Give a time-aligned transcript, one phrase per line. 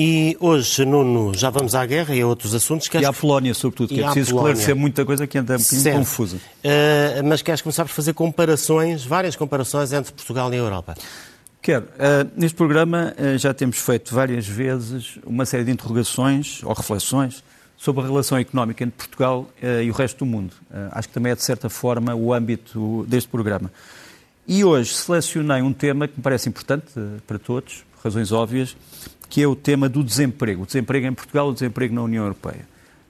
[0.00, 2.86] E hoje, Nuno, já vamos à guerra e a outros assuntos.
[2.86, 3.04] Queres...
[3.04, 6.36] E à Polónia, sobretudo, que é preciso esclarecer muita coisa que anda um bocadinho confusa.
[6.36, 10.94] Uh, mas queres começar por fazer comparações, várias comparações entre Portugal e a Europa?
[11.60, 11.86] Quero.
[11.86, 17.42] Uh, neste programa uh, já temos feito várias vezes uma série de interrogações ou reflexões
[17.76, 20.52] sobre a relação económica entre Portugal e o resto do mundo.
[20.90, 23.70] acho que também é, de certa forma, o âmbito deste programa.
[24.48, 26.86] E hoje selecionei um tema que me parece importante
[27.24, 28.76] para todos, por razões óbvias,
[29.28, 30.62] que é o tema do desemprego.
[30.62, 32.66] O desemprego em Portugal, o desemprego na União Europeia.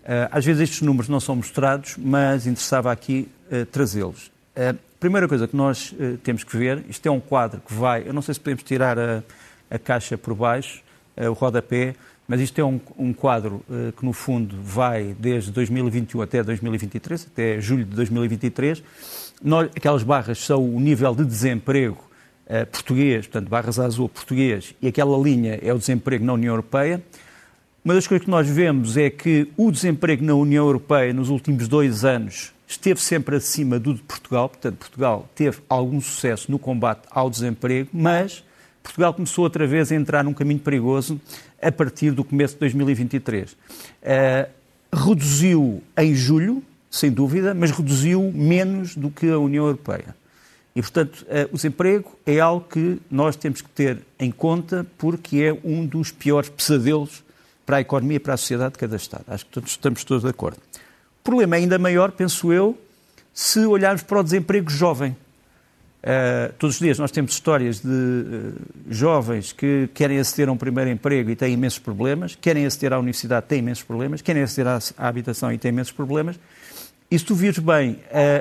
[0.09, 4.31] Eh, às vezes estes números não são mostrados, mas interessava aqui uh, trazê-los.
[4.57, 8.09] A uh, primeira coisa que nós temos que ver, isto é um quadro que vai,
[8.09, 9.23] eu não sei se podemos tirar a,
[9.71, 10.83] a caixa por baixo,
[11.17, 11.95] o rodapé,
[12.27, 13.65] mas isto é um, um quadro
[13.97, 18.83] que no fundo vai desde 2021 até 2023, até julho de 2023.
[19.43, 22.08] Nós, aquelas barras são o nível de desemprego
[22.49, 27.03] uh, português, portanto, barras azul português, e aquela linha é o desemprego na União Europeia.
[27.85, 31.69] Uma das coisas que nós vemos é que o desemprego na União Europeia nos últimos
[31.69, 37.03] dois anos esteve sempre acima do de Portugal, portanto, Portugal teve algum sucesso no combate
[37.11, 38.45] ao desemprego, mas
[38.83, 41.21] Portugal começou outra vez a entrar num caminho perigoso
[41.63, 43.53] a partir do começo de 2023.
[43.53, 43.57] Uh,
[44.03, 44.49] eh,
[44.93, 50.15] reduziu em julho, sem dúvida, mas reduziu menos do que a União Europeia.
[50.79, 55.39] E, portanto, eh, o desemprego é algo que nós temos que ter em conta porque
[55.39, 57.25] é um dos piores pesadelos
[57.67, 59.25] para a economia e para a sociedade de cada Estado.
[59.27, 60.59] Acho que todos, estamos todos de acordo.
[61.19, 62.79] O problema é ainda maior, penso eu,
[63.35, 65.17] se olharmos para o desemprego jovem.
[66.01, 68.55] Uh, todos os dias nós temos histórias de uh,
[68.89, 73.01] jovens que querem aceder a um primeiro emprego e têm imensos problemas, querem aceder à
[73.01, 76.39] universidade têm imensos problemas, querem aceder à, à habitação e têm imensos problemas,
[77.11, 77.99] e se tu vires bem,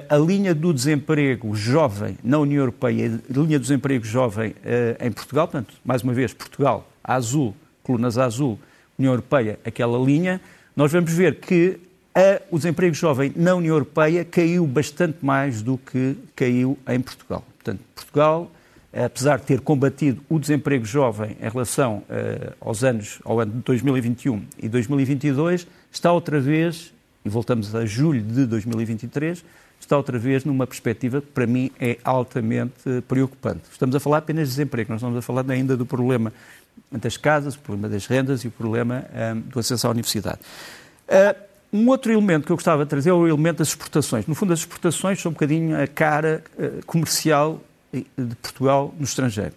[0.10, 5.06] a, a, linha do desemprego jovem na União Europeia, a linha do desemprego jovem uh,
[5.06, 8.60] em Portugal, portanto, mais uma vez, Portugal, azul, colunas azul,
[9.00, 10.42] União Europeia, aquela linha,
[10.76, 11.80] nós vamos ver que
[12.14, 17.46] a, o desemprego jovem na União Europeia caiu bastante mais do que caiu em Portugal.
[17.56, 18.52] Portanto, Portugal,
[18.92, 23.60] apesar de ter combatido o desemprego jovem em relação uh, aos anos, ao ano de
[23.60, 26.92] 2021 e 2022, está outra vez
[27.28, 29.44] e voltamos a julho de 2023,
[29.80, 33.64] está outra vez numa perspectiva que para mim é altamente preocupante.
[33.70, 36.32] Estamos a falar apenas de desemprego, nós estamos a falar ainda do problema
[36.90, 39.06] das casas, o problema das rendas e o problema
[39.36, 40.40] um, do acesso à universidade.
[41.08, 44.26] Uh, um outro elemento que eu gostava de trazer é o elemento das exportações.
[44.26, 47.62] No fundo, as exportações são um bocadinho a cara uh, comercial
[47.92, 49.54] de Portugal no estrangeiro.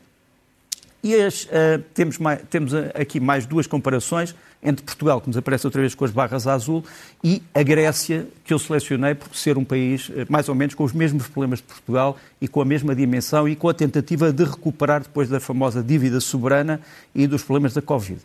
[1.05, 1.49] E as, uh,
[1.95, 6.05] temos, mais, temos aqui mais duas comparações entre Portugal, que nos aparece outra vez com
[6.05, 6.85] as barras azul,
[7.25, 10.85] e a Grécia, que eu selecionei por ser um país eh, mais ou menos com
[10.85, 14.45] os mesmos problemas de Portugal e com a mesma dimensão e com a tentativa de
[14.45, 16.81] recuperar depois da famosa dívida soberana
[17.15, 18.21] e dos problemas da Covid.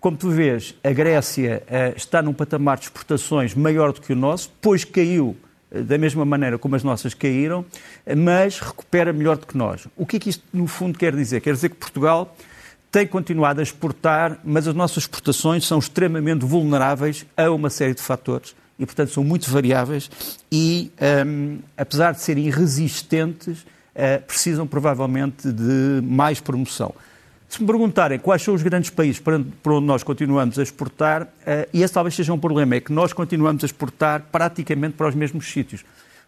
[0.00, 4.16] Como tu vês, a Grécia uh, está num patamar de exportações maior do que o
[4.16, 5.36] nosso, pois caiu
[5.70, 7.66] uh, da mesma maneira como as nossas caíram,
[8.16, 9.86] mas recupera melhor do que nós.
[9.96, 11.40] O que é que isto, no fundo, quer dizer?
[11.40, 12.34] Quer dizer que Portugal
[12.90, 18.02] tem continuado a exportar, mas as nossas exportações são extremamente vulneráveis a uma série de
[18.02, 20.10] fatores e, portanto, são muito variáveis
[20.50, 20.90] e,
[21.26, 26.92] um, apesar de serem resistentes, uh, precisam provavelmente de mais promoção.
[27.48, 31.68] Se me perguntarem quais são os grandes países para, onde nós continuamos a exportar, uh,
[31.72, 35.14] e esse talvez seja um problema, é que nós continuamos a exportar praticamente para os
[35.14, 35.84] mesmos sítios.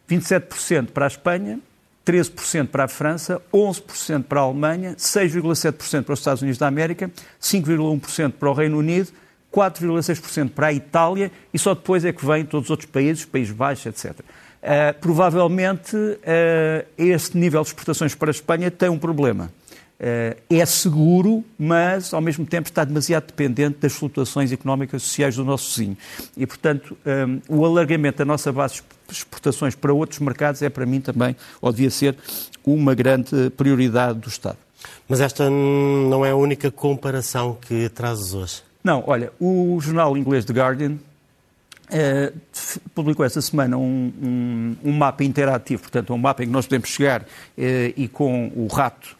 [0.09, 1.59] 27% para a Espanha,
[2.04, 7.10] 13% para a França, 11% para a Alemanha, 6,7% para os Estados Unidos da América,
[7.40, 9.08] 5,1% para o Reino Unido,
[9.52, 13.54] 4,6% para a Itália e só depois é que vêm todos os outros países, Países
[13.54, 14.19] Baixos, etc.
[14.19, 14.25] Uh,
[14.62, 19.52] eh, provavelmente uh, este nível de exportações para a Espanha tem um problema.
[20.00, 25.37] Uh, é seguro, mas ao mesmo tempo está demasiado dependente das flutuações económicas e sociais
[25.37, 25.96] do nosso vizinho.
[26.37, 26.96] E, portanto,
[27.48, 28.82] um, o alargamento da nossa base
[29.19, 32.17] exportações para outros mercados é para mim também, ou devia ser,
[32.64, 34.59] uma grande prioridade do Estado.
[35.09, 38.62] Mas esta não é a única comparação que trazes hoje.
[38.82, 40.99] Não, olha, o jornal inglês The Guardian
[41.91, 42.32] eh,
[42.94, 46.88] publicou esta semana um, um, um, mapa interativo, portanto, um mapa em que nós podemos
[46.88, 47.25] chegar
[47.56, 49.17] eh, e com o rato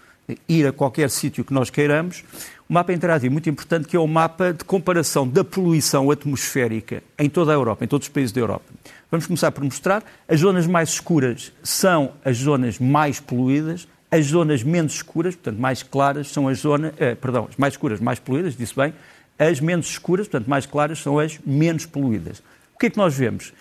[0.49, 2.25] ir a qualquer sítio que nós queiramos.
[2.71, 7.29] um mapa interativo muito importante que é o mapa de comparação da poluição atmosférica em
[7.29, 8.65] toda a Europa, em todos os países da Europa.
[9.13, 10.03] Vamos começar por mostrar.
[10.27, 15.83] As zonas mais escuras são as zonas mais poluídas, as zonas menos escuras, portanto mais
[15.83, 18.95] claras, são as zonas, eh, perdão, as mais escuras, mais poluídas, disse bem,
[19.39, 22.43] as menos escuras, portanto mais claras, são as menos poluídas.
[22.75, 23.53] O que é que nós vemos?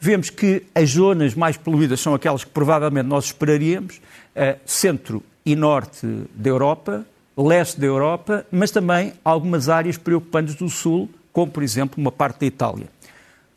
[0.00, 4.00] Vemos que as zonas mais poluídas são aquelas que provavelmente nós esperaríamos,
[4.34, 6.04] eh, centro e norte
[6.34, 7.06] da Europa,
[7.36, 12.40] leste da Europa, mas também algumas áreas preocupantes do sul, como por exemplo uma parte
[12.40, 12.88] da Itália.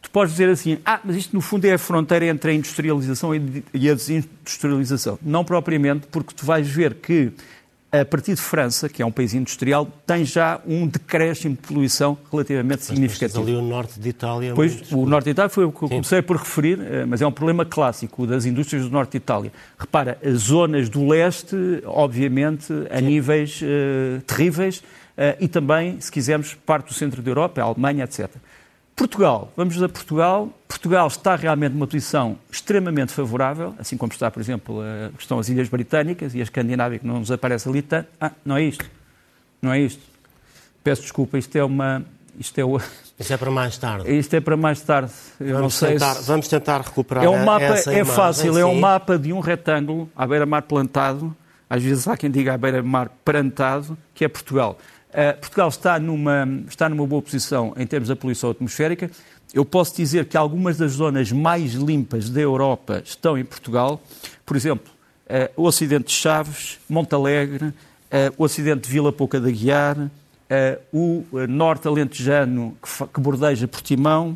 [0.02, 3.32] Tu podes dizer assim, ah, mas isto no fundo é a fronteira entre a industrialização
[3.74, 5.20] e a desindustrialização.
[5.22, 7.34] Não propriamente, porque tu vais ver que
[7.92, 12.18] a partir de França, que é um país industrial, tem já um decréscimo de poluição
[12.32, 13.40] relativamente significativo.
[13.40, 14.54] Mas ali o norte de Itália...
[14.54, 15.00] Pois, muito...
[15.00, 17.32] o norte de Itália foi o que eu comecei por referir, eh, mas é um
[17.32, 19.52] problema clássico das indústrias do norte de Itália.
[19.78, 23.06] Repara, as zonas do leste, obviamente, a Sim.
[23.06, 28.04] níveis uh, terríveis, uh, e também, se quisermos, parte do centro da Europa, a Alemanha,
[28.04, 28.30] etc.
[29.00, 30.50] Portugal, vamos a Portugal.
[30.68, 35.48] Portugal está realmente numa posição extremamente favorável, assim como está, por exemplo, a questão das
[35.48, 38.10] Ilhas Britânicas e a Escandinávia, que não nos aparece ali tanto.
[38.20, 38.86] Ah, não é isto.
[39.62, 40.02] Não é isto.
[40.84, 42.04] Peço desculpa, isto é uma.
[42.38, 42.78] Isto é, o...
[43.18, 44.12] isto é para mais tarde.
[44.14, 45.14] Isto é para mais tarde.
[45.40, 46.28] Vamos, tentar, se...
[46.28, 50.10] vamos tentar recuperar é um mapa, essa É fácil, é um mapa de um retângulo
[50.14, 51.34] à beira-mar plantado.
[51.70, 54.78] Às vezes há quem diga à beira-mar plantado, que é Portugal.
[55.10, 59.10] Uh, Portugal está numa, está numa boa posição em termos da poluição atmosférica.
[59.52, 64.00] Eu posso dizer que algumas das zonas mais limpas da Europa estão em Portugal.
[64.46, 64.92] Por exemplo,
[65.26, 67.74] uh, o Ocidente de Chaves, Montalegre, uh,
[68.38, 70.12] o Ocidente de Vila Pouca da Guiar,
[70.92, 74.36] o Norte Alentejano que, que bordeja Portimão,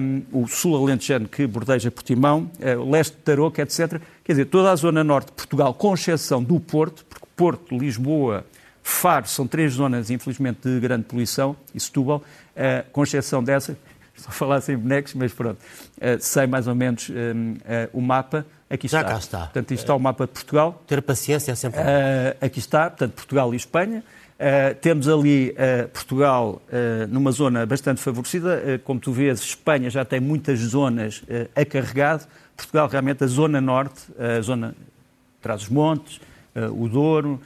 [0.00, 2.48] um, o Sul Alentejano que bordeja Portimão,
[2.80, 4.00] o Leste de Tarouca, etc.
[4.22, 8.44] Quer dizer, toda a zona norte de Portugal, com exceção do Porto, porque Porto, Lisboa,
[8.88, 12.16] Faro são três zonas, infelizmente, de grande poluição, e Setúbal,
[12.56, 13.72] uh, com exceção dessa,
[14.16, 17.12] estou a falar sem bonecos, mas pronto, uh, sei mais ou menos uh,
[17.92, 18.46] o mapa.
[18.68, 19.12] Aqui Já está.
[19.12, 19.38] cá está.
[19.40, 20.82] Portanto, isto está o mapa de Portugal.
[20.86, 21.86] Ter paciência é sempre bom.
[22.40, 24.02] aqui está, portanto, Portugal e Espanha.
[24.38, 28.80] Uh, temos ali uh, Portugal uh, numa zona bastante favorecida.
[28.84, 31.22] como tu vês, Espanha já tem muitas zonas
[31.54, 32.26] a carregado.
[32.56, 34.74] Portugal, realmente, a zona norte, a zona
[35.40, 36.20] traz os montes,
[36.74, 37.40] o Douro,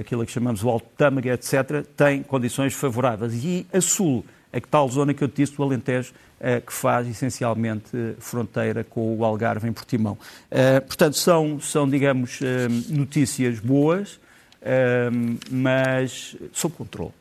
[0.00, 3.32] aquilo que chamamos o Alto Tâmega, etc., tem condições favoráveis.
[3.44, 7.96] E a sul, a tal zona que eu disse do Alentejo, uh, que faz essencialmente
[7.96, 10.18] uh, fronteira com o Algarve em Portimão.
[10.86, 12.40] portanto, são, são digamos,
[12.88, 14.20] notícias boas,
[15.50, 17.12] mas sob controle.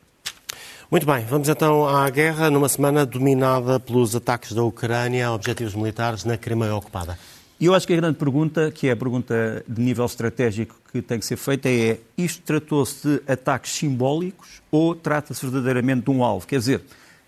[0.92, 5.74] Muito bem, vamos então à guerra numa semana dominada pelos ataques da Ucrânia a objetivos
[5.74, 7.18] militares na Crimeia ocupada.
[7.62, 11.00] E eu acho que a grande pergunta, que é a pergunta de nível estratégico que
[11.00, 16.24] tem que ser feita, é isto tratou-se de ataques simbólicos ou trata-se verdadeiramente de um
[16.24, 16.48] alvo?
[16.48, 16.82] Quer dizer,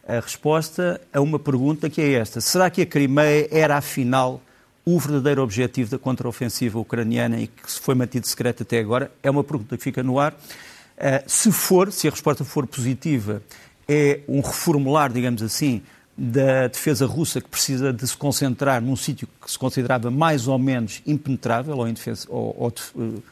[0.07, 2.41] a resposta a uma pergunta que é esta.
[2.41, 4.41] Será que a Crimeia era, afinal,
[4.83, 9.11] o verdadeiro objetivo da contraofensiva ucraniana e que foi mantido secreto até agora?
[9.21, 10.33] É uma pergunta que fica no ar.
[10.33, 13.43] Uh, se for, se a resposta for positiva,
[13.87, 15.83] é um reformular, digamos assim,
[16.17, 20.59] da defesa russa que precisa de se concentrar num sítio que se considerava mais ou
[20.59, 21.87] menos impenetrável ou,
[22.29, 23.23] ou, ou uh,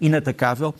[0.00, 0.74] inatacável.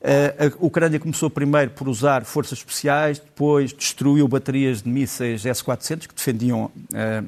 [0.00, 6.06] Uh, a Ucrânia começou primeiro por usar forças especiais, depois destruiu baterias de mísseis S-400
[6.06, 6.70] que defendiam uh,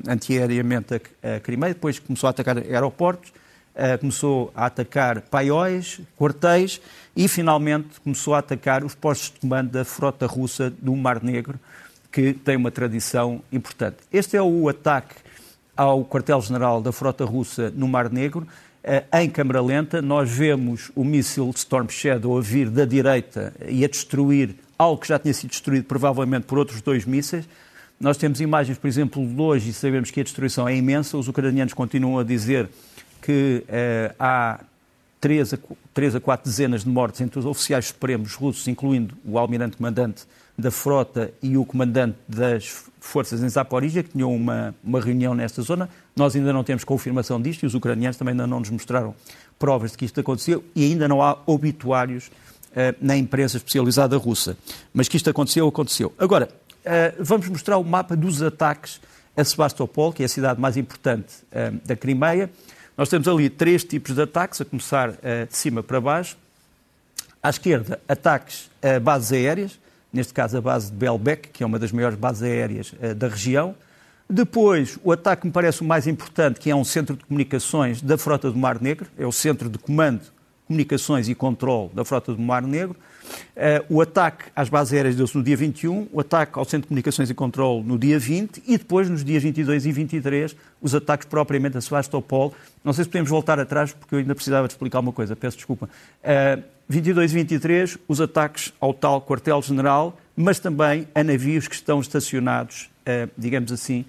[0.09, 3.31] antiaéreamente a, a Crimeia, depois começou a atacar aeroportos,
[3.75, 6.81] uh, começou a atacar paióis, quartéis
[7.17, 11.59] e finalmente começou a atacar os postos de comando da frota russa do Mar Negro,
[12.11, 13.99] que tem uma tradição importante.
[14.13, 15.15] Este é o ataque
[15.77, 18.47] ao quartel-general da frota russa no Mar Negro.
[18.83, 23.85] Eh, em câmara lenta, nós vemos o míssil Storm Shadow a vir da direita e
[23.85, 27.49] a destruir algo que já tinha sido destruído provavelmente por outros dois mísseis.
[28.01, 31.19] Nós temos imagens, por exemplo, de hoje e sabemos que a destruição é imensa.
[31.19, 32.69] Os ucranianos continuam a dizer
[33.21, 34.61] que eh, há
[35.21, 35.59] três a,
[35.93, 40.25] três a quatro dezenas de mortes entre os oficiais supremos russos, incluindo o almirante comandante
[40.61, 45.63] da frota e o comandante das forças em Zaporizhia, que tinham uma, uma reunião nesta
[45.63, 45.89] zona.
[46.15, 49.15] Nós ainda não temos confirmação disto e os ucranianos também ainda não nos mostraram
[49.59, 54.57] provas de que isto aconteceu e ainda não há obituários uh, na imprensa especializada russa.
[54.93, 56.13] Mas que isto aconteceu, aconteceu.
[56.19, 59.01] Agora, uh, vamos mostrar o mapa dos ataques
[59.37, 62.51] a Sebastopol, que é a cidade mais importante uh, da Crimeia.
[62.97, 66.37] Nós temos ali três tipos de ataques, a começar de cima para baixo.
[67.43, 69.79] À esquerda, ataques a bases aéreas,
[70.13, 73.29] neste caso a base de Belbek, que é uma das maiores bases aéreas uh, da
[73.29, 73.75] região.
[74.29, 78.01] Depois, o ataque que me parece o mais importante, que é um centro de comunicações
[78.01, 80.23] da Frota do Mar Negro, é o centro de comando
[80.71, 82.97] comunicações e controle da frota do Mar Negro.
[83.57, 86.89] Uh, o ataque às bases aéreas deu-se no dia 21, o ataque ao Centro de
[86.89, 91.27] Comunicações e Controle no dia 20 e depois, nos dias 22 e 23, os ataques
[91.27, 92.55] propriamente a Sebastopol.
[92.85, 95.57] Não sei se podemos voltar atrás, porque eu ainda precisava de explicar uma coisa, peço
[95.57, 95.89] desculpa.
[96.91, 102.01] Uh, 22 e 23, os ataques ao tal quartel-general, mas também a navios que estão
[102.01, 104.05] estacionados, uh, digamos assim,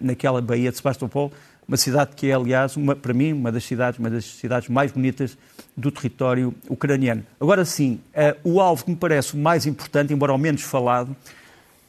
[0.00, 1.32] naquela baía de Sebastopol
[1.66, 4.92] uma cidade que é, aliás, uma, para mim, uma das cidades, uma das cidades mais
[4.92, 5.36] bonitas
[5.76, 7.24] do território ucraniano.
[7.40, 11.16] Agora sim, uh, o alvo que me parece o mais importante, embora ao menos falado,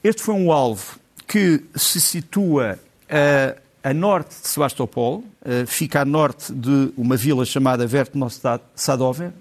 [0.04, 6.06] este foi um alvo que se situa uh, a norte de Sebastopol, uh, fica a
[6.06, 9.32] norte de uma vila chamada Vertno-Sadova,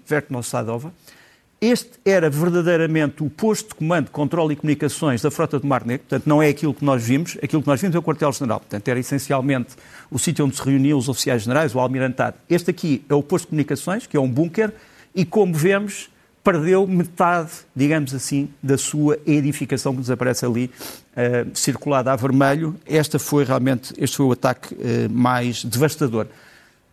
[1.59, 6.05] este era verdadeiramente o posto de comando, controle e comunicações da Frota do Mar Negro,
[6.07, 8.87] portanto, não é aquilo que nós vimos, aquilo que nós vimos é o quartel-general, portanto,
[8.87, 9.73] era essencialmente
[10.11, 12.37] o sítio onde se reuniam os oficiais generais, o almirantado.
[12.47, 14.71] Este aqui é o posto de comunicações, que é um bunker,
[15.15, 16.11] e como vemos,
[16.45, 20.69] perdeu metade, digamos assim, da sua edificação que desaparece ali,
[21.17, 22.75] uh, circulada a vermelho.
[22.85, 26.27] Esta foi realmente, este foi o ataque uh, mais devastador.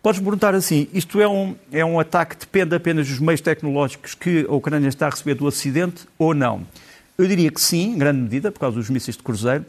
[0.03, 4.15] Podes perguntar assim, isto é um, é um ataque que depende apenas dos meios tecnológicos
[4.15, 6.67] que a Ucrânia está a receber do Ocidente ou não?
[7.19, 9.67] Eu diria que sim, em grande medida, por causa dos mísseis de cruzeiro,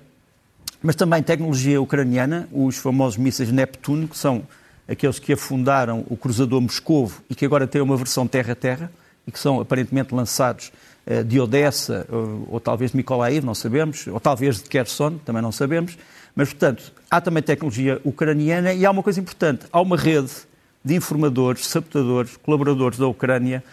[0.81, 4.43] mas também tecnologia ucraniana, os famosos mísseis Neptune, que são
[4.87, 8.89] aqueles que afundaram o cruzador Moscovo e que agora têm uma versão terra-terra
[9.27, 10.71] e que são aparentemente lançados
[11.07, 15.41] uh, de Odessa ou, ou talvez de Mykolaiv, não sabemos, ou talvez de Kherson, também
[15.41, 15.97] não sabemos.
[16.35, 20.31] Mas, portanto, há também tecnologia ucraniana e há uma coisa importante: há uma rede
[20.83, 23.63] de informadores, sabotadores, colaboradores da Ucrânia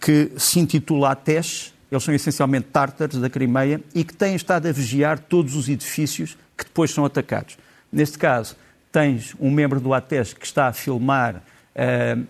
[0.00, 4.72] que se intitula ATES, eles são essencialmente tártaros da Crimeia e que têm estado a
[4.72, 7.56] vigiar todos os edifícios que depois são atacados.
[7.92, 8.56] Neste caso,
[8.90, 12.26] tens um membro do ATES que está a filmar uh,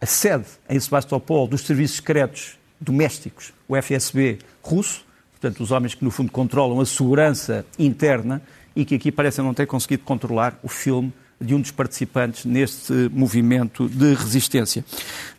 [0.00, 6.02] a sede em Sebastopol dos serviços secretos domésticos, o FSB russo, portanto, os homens que
[6.02, 8.40] no fundo controlam a segurança interna
[8.74, 12.92] e que aqui parece não ter conseguido controlar o filme de um dos participantes neste
[13.12, 14.84] movimento de resistência.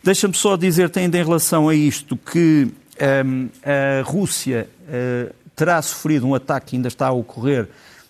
[0.02, 2.68] Deixa-me só dizer-te ainda em relação a isto que
[3.24, 7.68] um, a Rússia uh, terá sofrido um ataque que ainda está a ocorrer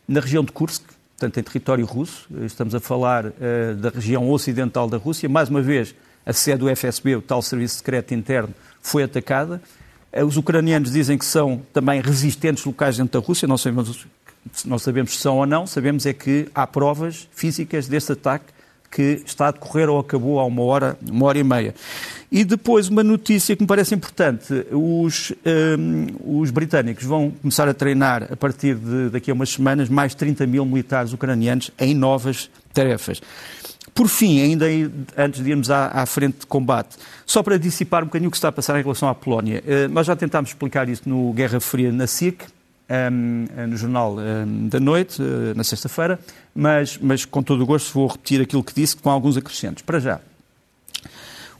[0.08, 0.82] na região de Kursk,
[1.18, 2.26] portanto em território russo.
[2.44, 3.32] Estamos a falar uh,
[3.78, 5.28] da região ocidental da Rússia.
[5.28, 9.62] Mais uma vez, a sede do FSB, o tal Serviço Secreto Interno, foi atacada.
[10.12, 14.06] Uh, os ucranianos dizem que são também resistentes locais dentro da Rússia, não sabemos
[14.64, 18.46] não sabemos se são ou não, sabemos é que há provas físicas desse ataque
[18.90, 21.74] que está a decorrer ou acabou há uma hora, uma hora e meia.
[22.30, 25.32] E depois uma notícia que me parece importante, os,
[25.78, 30.14] um, os britânicos vão começar a treinar a partir de daqui a umas semanas mais
[30.14, 33.22] 30 mil militares ucranianos em novas tarefas.
[33.94, 34.66] Por fim, ainda
[35.16, 36.96] antes de irmos à, à, frente de combate,
[37.26, 39.62] só para dissipar um bocadinho o que está a passar em relação à Polónia.
[39.66, 42.42] Uh, nós já tentámos explicar isso no Guerra Fria na SIC,
[43.12, 46.18] um, no Jornal um, da Noite, uh, na sexta-feira,
[46.54, 49.82] mas, mas com todo o gosto vou repetir aquilo que disse, com alguns acrescentos.
[49.82, 50.20] Para já,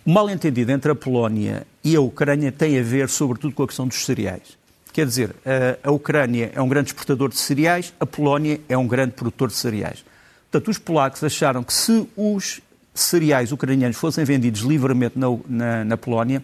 [0.05, 3.87] o mal-entendido entre a Polónia e a Ucrânia tem a ver, sobretudo, com a questão
[3.87, 4.57] dos cereais.
[4.91, 5.35] Quer dizer,
[5.83, 9.55] a Ucrânia é um grande exportador de cereais, a Polónia é um grande produtor de
[9.55, 10.05] cereais.
[10.53, 12.61] Portanto, os polacos acharam que se os
[12.95, 16.43] cereais ucranianos fossem vendidos livremente na, na, na Polónia,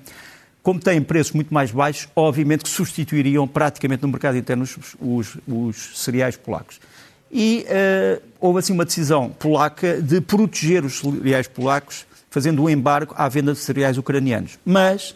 [0.62, 5.36] como têm preços muito mais baixos, obviamente que substituiriam praticamente no mercado interno os, os,
[5.46, 6.80] os cereais polacos.
[7.30, 13.14] E uh, houve assim uma decisão polaca de proteger os cereais polacos, fazendo um embargo
[13.14, 14.58] à venda de cereais ucranianos.
[14.64, 15.14] Mas,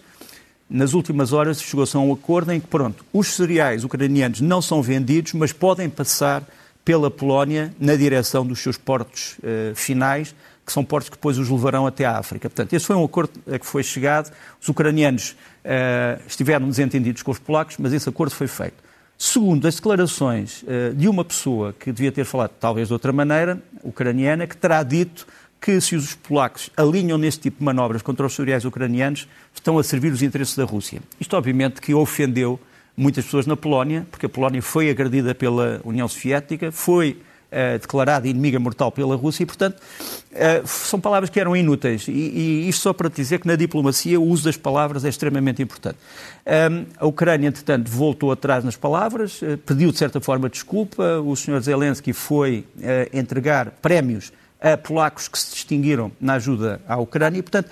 [0.68, 4.82] nas últimas horas, chegou-se a um acordo em que, pronto, os cereais ucranianos não são
[4.82, 6.42] vendidos, mas podem passar
[6.84, 10.34] pela Polónia na direção dos seus portos uh, finais,
[10.64, 12.48] que são portos que depois os levarão até à África.
[12.48, 14.32] Portanto, esse foi um acordo a que foi chegado.
[14.60, 18.82] Os ucranianos uh, estiveram desentendidos com os polacos, mas esse acordo foi feito.
[19.18, 23.62] Segundo as declarações uh, de uma pessoa que devia ter falado talvez de outra maneira,
[23.82, 25.26] ucraniana, que terá dito
[25.60, 29.84] que se os polacos alinham neste tipo de manobras contra os cereais ucranianos, estão a
[29.84, 31.00] servir os interesses da Rússia.
[31.20, 32.58] Isto, obviamente, que ofendeu
[32.96, 37.18] muitas pessoas na Polónia, porque a Polónia foi agredida pela União Soviética, foi
[37.52, 42.08] uh, declarada inimiga mortal pela Rússia e, portanto, uh, são palavras que eram inúteis.
[42.08, 45.62] E, e, isto só para dizer que na diplomacia o uso das palavras é extremamente
[45.62, 45.98] importante.
[46.46, 51.20] Um, a Ucrânia, entretanto, voltou atrás nas palavras, uh, pediu de certa forma desculpa.
[51.20, 51.60] O Sr.
[51.60, 52.64] Zelensky foi
[53.12, 57.68] entregar prémios a polacos que se distinguiram na ajuda à Ucrânia e, portanto,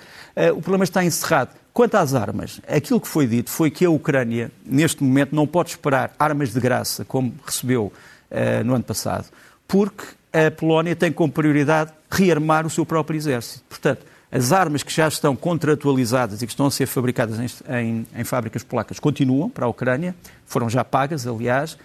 [0.55, 1.51] o problema está encerrado.
[1.73, 5.69] Quanto às armas, aquilo que foi dito foi que a Ucrânia, neste momento, não pode
[5.69, 7.91] esperar armas de graça, como recebeu
[8.29, 9.25] uh, no ano passado
[9.71, 13.63] porque a Polónia tem como prioridade rearmar o seu próprio exército.
[13.69, 18.07] Portanto, As armas que já estão contratualizadas e que estão a ser fabricadas em, em,
[18.15, 21.77] em fábricas polacas continuam para a Ucrânia, foram já pagas, aliás.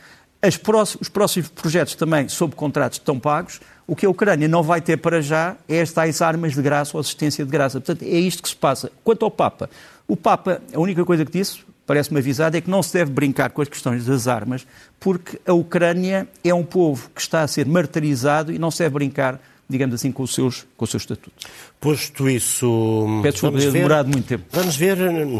[0.62, 3.60] Próximos, os próximos projetos também, sob contratos, estão pagos.
[3.86, 7.00] O que a Ucrânia não vai ter para já é estas armas de graça ou
[7.00, 7.80] assistência de graça.
[7.80, 8.90] Portanto, é isto que se passa.
[9.02, 9.70] Quanto ao Papa,
[10.06, 13.50] o Papa, a única coisa que disse, parece-me avisado, é que não se deve brincar
[13.50, 14.66] com as questões das armas,
[14.98, 18.94] porque a Ucrânia é um povo que está a ser martirizado e não se deve
[18.94, 21.44] brincar digamos assim, com os seus, com os seus estatutos.
[21.80, 23.20] Posto isso.
[23.22, 24.44] Peço desculpa ter demorado muito tempo.
[24.52, 24.96] Vamos ver,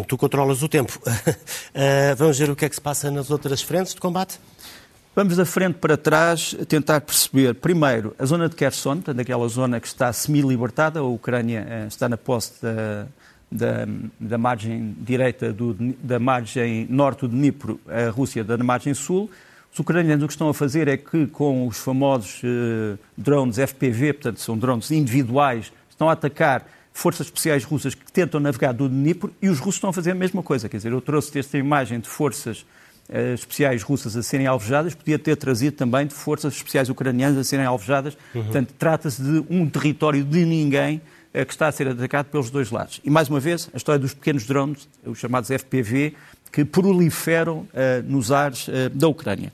[0.08, 0.98] tu controlas o tempo.
[1.06, 4.40] uh, vamos ver o que é que se passa nas outras frentes de combate?
[5.16, 9.80] Vamos da frente para trás tentar perceber, primeiro, a zona de Kherson, portanto, aquela zona
[9.80, 13.06] que está semi-libertada, a Ucrânia uh, está na posse da,
[13.50, 13.88] da,
[14.20, 19.30] da margem direita, do, da margem norte do Dnipro, a Rússia da margem sul.
[19.72, 24.12] Os ucranianos o que estão a fazer é que, com os famosos uh, drones FPV,
[24.12, 29.32] portanto, são drones individuais, estão a atacar forças especiais russas que tentam navegar do Dnipro
[29.40, 30.68] e os russos estão a fazer a mesma coisa.
[30.68, 32.66] Quer dizer, eu trouxe esta imagem de forças
[33.34, 37.64] especiais russas a serem alvejadas, podia ter trazido também de forças especiais ucranianas a serem
[37.64, 38.16] alvejadas.
[38.34, 38.42] Uhum.
[38.44, 41.00] Portanto, trata-se de um território de ninguém
[41.32, 43.00] uh, que está a ser atacado pelos dois lados.
[43.04, 46.14] E, mais uma vez, a história dos pequenos drones, os chamados FPV,
[46.50, 47.66] que proliferam uh,
[48.04, 49.52] nos ares da Ucrânia.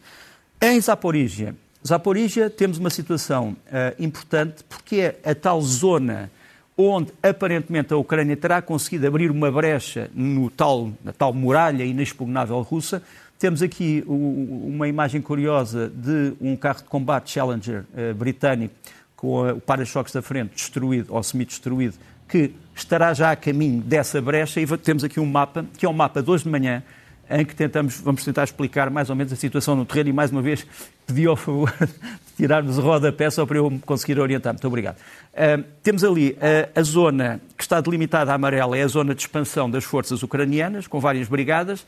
[0.60, 1.54] Em Zaporígia,
[1.86, 3.56] Zaporígia temos uma situação
[3.98, 6.30] importante porque é a tal zona
[6.76, 12.60] onde aparentemente a Ucrânia terá conseguido abrir uma brecha no tal, na tal muralha inexpugnável
[12.62, 13.02] russa.
[13.42, 17.84] Temos aqui uma imagem curiosa de um carro de combate Challenger
[18.14, 18.72] britânico
[19.16, 21.96] com o para-choques da frente destruído ou semi-destruído
[22.28, 25.92] que estará já a caminho dessa brecha e temos aqui um mapa, que é um
[25.92, 26.84] mapa de hoje de manhã,
[27.28, 30.30] em que tentamos, vamos tentar explicar mais ou menos a situação no terreno e mais
[30.30, 30.64] uma vez
[31.04, 34.52] pedi ao favor de tirarmos o rodapé só para eu conseguir orientar.
[34.52, 34.98] Muito obrigado.
[35.32, 39.22] Uh, temos ali uh, a zona que está delimitada a amarela, é a zona de
[39.22, 41.84] expansão das forças ucranianas, com várias brigadas.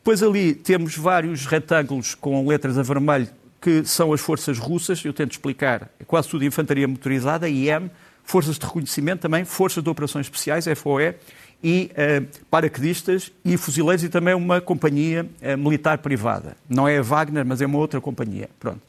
[0.00, 3.28] Depois ali temos vários retângulos com letras a vermelho,
[3.60, 7.90] que são as forças russas, eu tento explicar, é quase tudo infantaria motorizada, IM,
[8.24, 11.14] forças de reconhecimento também, forças de operações especiais, FOE,
[11.62, 16.56] e uh, paraquedistas e fuzileiros e também uma companhia uh, militar privada.
[16.66, 18.48] Não é a Wagner, mas é uma outra companhia.
[18.58, 18.80] Pronto.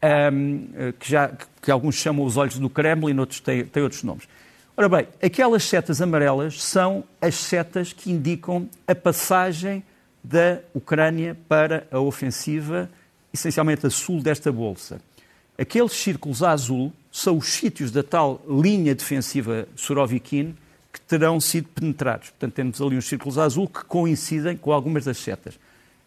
[0.00, 4.04] Um, eh, que, já, que alguns chamam os olhos do Kremlin, outros têm, têm outros
[4.04, 4.28] nomes.
[4.76, 9.82] Ora bem, aquelas setas amarelas são as setas que indicam a passagem
[10.22, 12.90] da Ucrânia para a ofensiva,
[13.32, 15.00] essencialmente a sul desta bolsa.
[15.58, 20.54] Aqueles círculos a azul são os sítios da tal linha defensiva Surovikin
[20.92, 22.30] que terão sido penetrados.
[22.30, 25.58] Portanto, temos ali uns círculos a azul que coincidem com algumas das setas.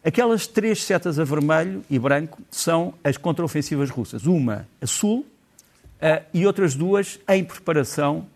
[0.04, 4.26] Aquelas três setas a vermelho e branco são as contraofensivas russas.
[4.26, 8.26] Uma a sul uh, e outras duas em preparação,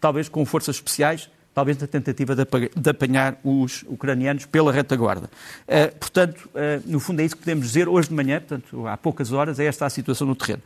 [0.00, 5.30] talvez com forças especiais, talvez na tentativa de apanhar os ucranianos pela retaguarda.
[5.66, 8.96] Uh, portanto, uh, no fundo é isso que podemos dizer hoje de manhã, portanto, há
[8.96, 10.62] poucas horas, é esta a situação no terreno.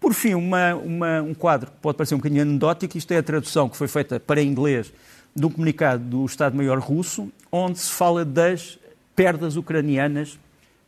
[0.00, 3.22] Por fim, uma, uma, um quadro que pode parecer um bocadinho anedótico, isto é a
[3.22, 4.92] tradução que foi feita para inglês
[5.34, 8.78] de um comunicado do Estado-Maior russo, onde se fala das
[9.14, 10.38] perdas ucranianas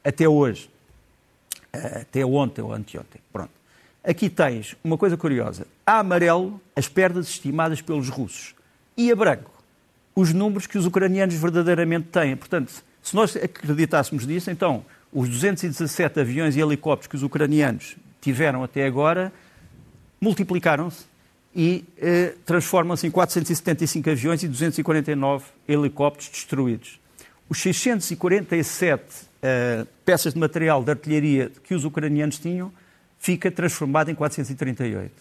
[0.04, 0.68] até hoje.
[1.74, 3.20] Eh, até ontem ou anteontem.
[3.32, 3.50] Pronto.
[4.02, 5.66] Aqui tens uma coisa curiosa.
[5.86, 8.54] A amarelo, as perdas estimadas pelos russos.
[8.96, 9.50] E a branco,
[10.14, 12.36] os números que os ucranianos verdadeiramente têm.
[12.36, 18.62] Portanto, se nós acreditássemos nisso, então os 217 aviões e helicópteros que os ucranianos tiveram
[18.62, 19.32] até agora
[20.20, 21.04] multiplicaram-se
[21.54, 26.98] e eh, transformam-se em 475 aviões e 249 helicópteros destruídos.
[27.48, 29.04] Os 647
[29.42, 32.72] eh, peças de material de artilharia que os ucranianos tinham
[33.18, 35.12] fica transformado em 438.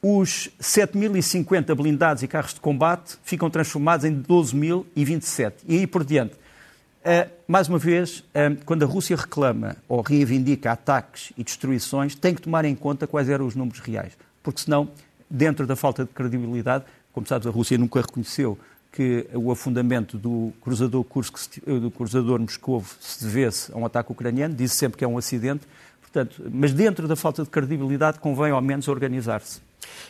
[0.00, 5.54] Os 7.050 blindados e carros de combate ficam transformados em 12.027.
[5.66, 6.34] E aí por diante.
[6.34, 12.34] Uh, mais uma vez, uh, quando a Rússia reclama ou reivindica ataques e destruições, tem
[12.34, 14.90] que tomar em conta quais eram os números reais, porque senão,
[15.30, 18.58] dentro da falta de credibilidade, como sabes, a Rússia nunca reconheceu
[18.92, 24.54] que o afundamento do cruzador Kursk, do cruzador Moscou se devesse a um ataque ucraniano,
[24.54, 25.66] disse sempre que é um acidente,
[26.00, 29.67] portanto, mas dentro da falta de credibilidade convém ao menos organizar-se.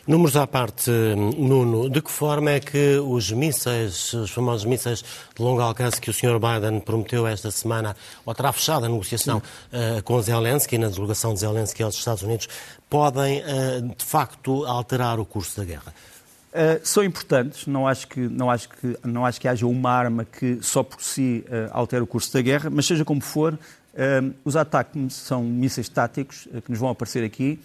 [0.09, 5.03] Números à parte, Nuno, de que forma é que os mísseis, os famosos mísseis
[5.35, 6.39] de longo alcance que o Sr.
[6.39, 11.41] Biden prometeu esta semana, ou terá fechado a negociação uh, com Zelensky, na delegação de
[11.41, 12.49] Zelensky aos Estados Unidos,
[12.89, 15.93] podem, uh, de facto, alterar o curso da guerra?
[16.51, 20.25] Uh, são importantes, não acho, que, não, acho que, não acho que haja uma arma
[20.25, 23.59] que só por si altere o curso da guerra, mas seja como for,
[24.43, 27.59] os ataques são mísseis táticos que nos vão aparecer aqui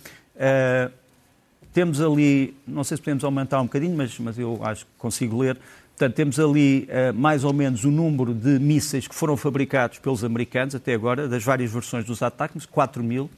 [1.75, 5.37] temos ali, não sei se podemos aumentar um bocadinho, mas, mas eu acho que consigo
[5.41, 5.59] ler.
[5.89, 10.23] Portanto, temos ali uh, mais ou menos o número de mísseis que foram fabricados pelos
[10.23, 13.29] americanos até agora, das várias versões dos ataques, 4 mil.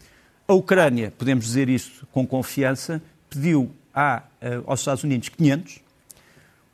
[0.46, 5.80] A Ucrânia, podemos dizer isto com confiança, pediu a, uh, aos Estados Unidos 500.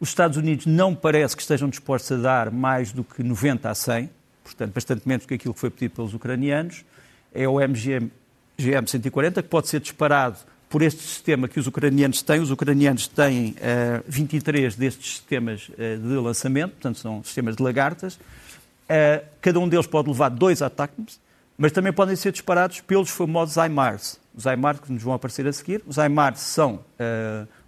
[0.00, 3.74] Os Estados Unidos não parece que estejam dispostos a dar mais do que 90 a
[3.74, 4.10] 100,
[4.42, 6.84] portanto, bastante menos do que aquilo que foi pedido pelos ucranianos.
[7.32, 8.10] É o MGM
[8.58, 10.38] GM140, que pode ser disparado
[10.72, 12.40] por este sistema que os ucranianos têm.
[12.40, 18.14] Os ucranianos têm uh, 23 destes sistemas uh, de lançamento, portanto são sistemas de lagartas.
[18.14, 21.20] Uh, cada um deles pode levar dois ataques,
[21.58, 24.18] mas também podem ser disparados pelos famosos HIMARS.
[24.34, 25.82] Os HIMARS que nos vão aparecer a seguir.
[25.86, 26.80] Os HIMARS são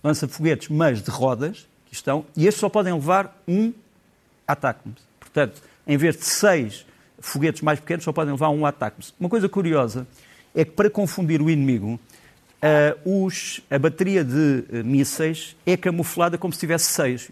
[0.03, 3.71] lança-foguetes, mas de rodas, que estão, e estes só podem levar um
[4.49, 4.89] ataque.
[5.21, 6.87] Portanto, em vez de seis
[7.19, 8.97] foguetes mais pequenos, só podem levar um ataque.
[9.21, 10.07] Uma coisa curiosa
[10.55, 12.01] é que para confundir o inimigo,
[12.65, 17.31] uh, os, a bateria de uh, mísseis é camuflada como se tivesse seis.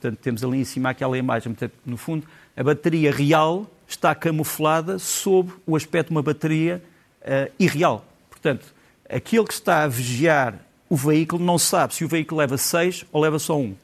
[0.00, 1.52] Portanto, temos ali em cima aquela imagem.
[1.52, 6.82] Portanto, no fundo, a bateria real está camuflada sob o aspecto de uma bateria
[7.22, 8.04] uh, irreal.
[8.28, 8.74] Portanto,
[9.08, 10.58] aquele que está a vigiar
[10.88, 13.70] o veículo não sabe se o veículo leva seis ou leva só um.
[13.70, 13.76] Uh,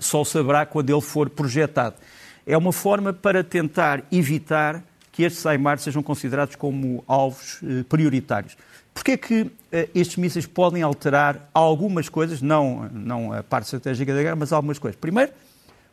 [0.00, 1.96] só saberá quando ele for projetado.
[2.46, 8.56] É uma forma para tentar evitar que estes AIMAR sejam considerados como alvos uh, prioritários.
[8.94, 9.50] Porquê é que uh,
[9.94, 14.78] estes mísseis podem alterar algumas coisas, não, não a parte estratégica da guerra, mas algumas
[14.78, 14.98] coisas?
[15.00, 15.32] Primeiro,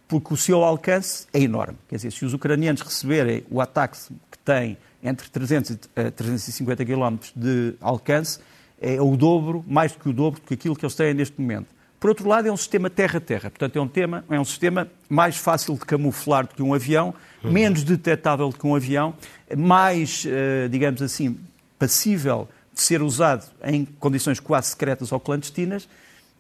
[0.08, 1.78] porque o seu alcance é enorme.
[1.88, 3.98] Quer dizer, se os ucranianos receberem o ataque
[4.32, 5.78] que tem entre 300 e
[6.12, 8.40] 350 km de alcance,
[8.82, 11.40] é o dobro, mais do que o dobro, do que aquilo que eles têm neste
[11.40, 11.68] momento.
[12.00, 15.36] Por outro lado, é um sistema terra-terra, portanto, é um, tema, é um sistema mais
[15.36, 19.14] fácil de camuflar do que um avião, menos detectável do que um avião,
[19.58, 21.38] mais, uh, digamos assim,
[21.78, 22.48] passível
[22.80, 25.88] de ser usado em condições quase secretas ou clandestinas,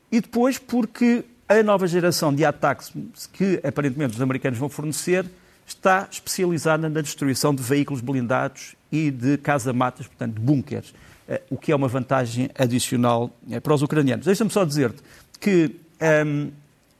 [0.10, 2.94] e depois porque a nova geração de ataques
[3.34, 5.26] que aparentemente os americanos vão fornecer
[5.68, 10.94] está especializada na destruição de veículos blindados e de casa-matas, portanto, bunkers,
[11.28, 14.26] eh, o que é uma vantagem adicional eh, para os ucranianos.
[14.26, 15.04] Deixa-me só dizer-te
[15.40, 16.52] que um, ehm,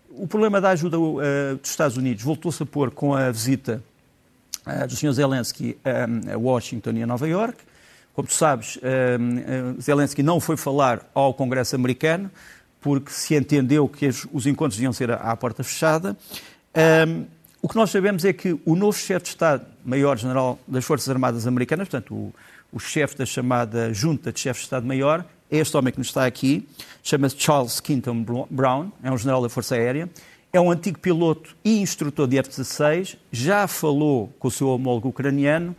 [0.10, 1.22] o problema da ajuda uh,
[1.62, 3.82] dos Estados Unidos voltou-se a pôr com a visita
[4.68, 5.14] uh, do Sr.
[5.14, 7.69] Zelensky um, ehm, a Washington e a Nova York.
[8.20, 12.30] Como tu sabes, uh, Zelensky não foi falar ao Congresso americano
[12.82, 16.18] porque se entendeu que os encontros deviam ser à porta fechada.
[16.74, 17.24] Ehm,
[17.62, 21.88] o que nós sabemos é que o novo chefe de Estado-Maior-General das Forças Armadas Americanas,
[21.88, 22.36] portanto, o,
[22.74, 26.26] o chefe da chamada Junta de Chefes de Estado-Maior, é este homem que nos está
[26.26, 26.68] aqui,
[27.02, 30.10] chama-se Charles Quinton Brown, é um general da Força Aérea,
[30.52, 35.74] é um antigo piloto e instrutor de F-16, já falou com o seu homólogo ucraniano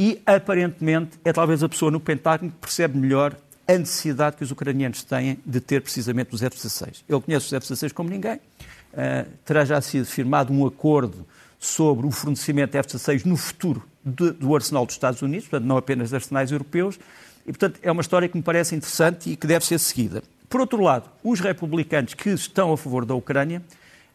[0.00, 3.36] e, aparentemente, é talvez a pessoa no Pentágono que percebe melhor
[3.68, 7.02] a necessidade que os ucranianos têm de ter precisamente os F-16.
[7.06, 11.26] Ele conhece os F-16 como ninguém, uh, terá já sido firmado um acordo
[11.58, 15.76] sobre o fornecimento de F-16 no futuro de, do arsenal dos Estados Unidos, portanto, não
[15.76, 16.98] apenas de arsenais europeus,
[17.46, 20.22] e, portanto, é uma história que me parece interessante e que deve ser seguida.
[20.48, 23.62] Por outro lado, os republicanos que estão a favor da Ucrânia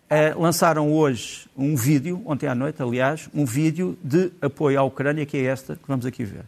[0.09, 5.25] uh, lançaram hoje um vídeo, ontem à noite, aliás, um vídeo de apoio à Ucrânia,
[5.25, 6.45] que é esta que vamos aqui ver.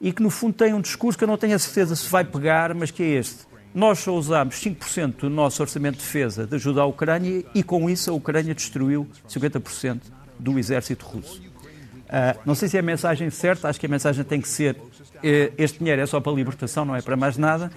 [0.00, 2.24] E que, no fundo, tem um discurso que eu não tenho a certeza se vai
[2.24, 3.46] pegar, mas que é este.
[3.74, 7.88] Nós só usámos 5% do nosso orçamento de defesa de ajuda à Ucrânia e, com
[7.88, 10.00] isso, a Ucrânia destruiu 50%
[10.38, 11.40] do exército russo.
[11.40, 14.76] Uh, não sei se é a mensagem certa, acho que a mensagem tem que ser:
[14.76, 17.72] uh, este dinheiro é só para a libertação, não é para mais nada.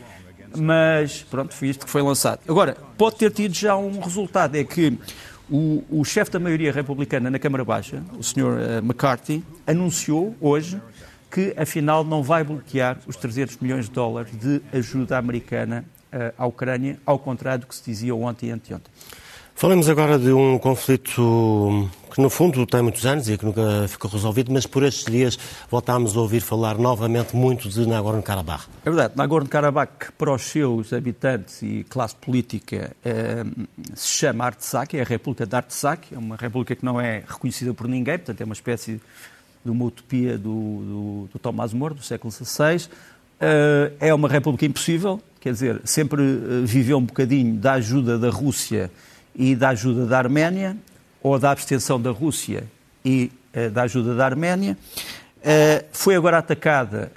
[0.58, 2.40] Mas, pronto, foi isto que foi lançado.
[2.48, 4.98] Agora, pode ter tido já um resultado: é que
[5.50, 8.44] o, o chefe da maioria republicana na Câmara Baixa, o Sr.
[8.44, 10.82] Uh, McCarthy, anunciou hoje
[11.30, 16.46] que afinal não vai bloquear os 300 milhões de dólares de ajuda americana uh, à
[16.46, 18.92] Ucrânia, ao contrário do que se dizia ontem e anteontem.
[19.58, 24.12] Falamos agora de um conflito que no fundo tem muitos anos e que nunca ficou
[24.12, 25.40] resolvido, mas por estes dias
[25.72, 28.68] voltámos a ouvir falar novamente muito de Nagorno-Karabakh.
[28.86, 33.46] É verdade, Nagorno-Karabakh, para os seus habitantes e classe política, eh,
[33.96, 37.74] se chama Artsakh, é a República de Artsakh, é uma república que não é reconhecida
[37.74, 39.00] por ninguém, portanto é uma espécie
[39.64, 42.90] de uma utopia do, do, do Tomás Moro, do século XVI.
[43.40, 48.30] Uh, é uma república impossível, quer dizer, sempre uh, viveu um bocadinho da ajuda da
[48.30, 48.92] Rússia
[49.36, 50.78] e da ajuda da Arménia,
[51.22, 52.64] ou da abstenção da Rússia
[53.04, 54.78] e uh, da ajuda da Arménia.
[55.92, 57.12] foi agora atacada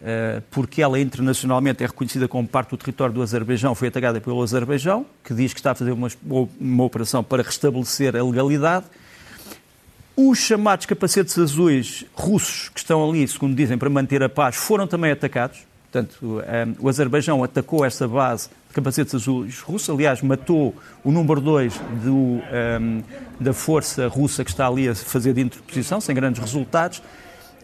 [0.51, 5.07] porque ela internacionalmente é reconhecida como parte do território do Azerbaijão, foi atacada pelo Azerbaijão,
[5.25, 6.09] que diz que está a fazer uma,
[6.61, 8.85] uma operação para restabelecer a legalidade.
[10.21, 14.85] Os chamados capacetes azuis russos, que estão ali, segundo dizem, para manter a paz, foram
[14.85, 15.61] também atacados.
[15.91, 21.81] Portanto, um, o Azerbaijão atacou esta base capacetes azuis russos, aliás, matou o número 2
[22.07, 23.03] um,
[23.41, 27.03] da força russa que está ali a fazer de interposição, sem grandes resultados.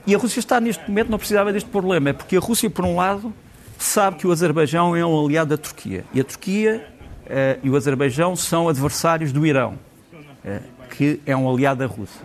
[0.06, 2.84] E a Rússia está neste momento, não precisava deste problema, é porque a Rússia, por
[2.84, 3.32] um lado,
[3.78, 6.04] sabe que o Azerbaijão é um aliado da Turquia.
[6.12, 6.86] E a Turquia
[7.24, 9.78] uh, e o Azerbaijão são adversários do Irão,
[10.12, 12.20] uh, que é um aliado da Rússia.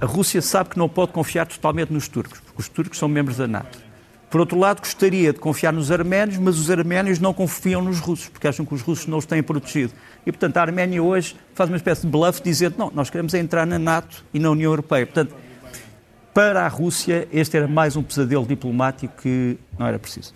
[0.00, 3.36] A Rússia sabe que não pode confiar totalmente nos turcos, porque os turcos são membros
[3.36, 3.87] da NATO.
[4.30, 8.28] Por outro lado, gostaria de confiar nos arménios, mas os arménios não confiam nos russos,
[8.28, 9.92] porque acham que os russos não os têm protegido.
[10.26, 13.66] E, portanto, a Arménia hoje faz uma espécie de bluff dizendo não, nós queremos entrar
[13.66, 15.06] na NATO e na União Europeia.
[15.06, 15.34] Portanto,
[16.34, 20.34] para a Rússia, este era mais um pesadelo diplomático que não era preciso.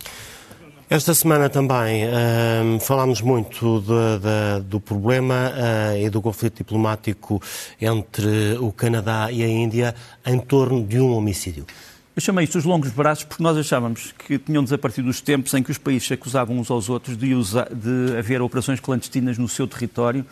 [0.88, 7.40] Esta semana também uh, falámos muito de, de, do problema uh, e do conflito diplomático
[7.80, 9.94] entre o Canadá e a Índia
[10.26, 11.64] em torno de um homicídio.
[12.14, 15.62] Eu chamei isto os longos braços porque nós achávamos que tinham desaparecido os tempos em
[15.62, 19.48] que os países se acusavam uns aos outros de, usar, de haver operações clandestinas no
[19.48, 20.26] seu território,